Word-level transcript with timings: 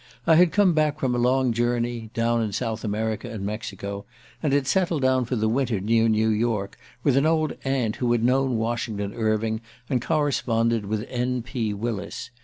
I 0.25 0.33
had 0.33 0.51
come 0.51 0.73
back 0.73 0.99
from 0.99 1.13
a 1.13 1.19
long 1.19 1.53
journey 1.53 2.09
down 2.15 2.41
in 2.41 2.53
South 2.53 2.83
America 2.83 3.29
and 3.29 3.45
Mexico 3.45 4.03
and 4.41 4.51
had 4.51 4.65
settled 4.65 5.03
down 5.03 5.25
for 5.25 5.35
the 5.35 5.47
winter 5.47 5.79
near 5.79 6.09
New 6.09 6.29
York, 6.29 6.75
with 7.03 7.15
an 7.15 7.27
old 7.27 7.53
aunt 7.63 7.97
who 7.97 8.11
had 8.11 8.23
known 8.23 8.57
Washington 8.57 9.13
Irving 9.13 9.61
and 9.91 10.01
corresponded 10.01 10.87
with 10.87 11.05
N. 11.11 11.43
P. 11.43 11.71
Willis. 11.71 12.31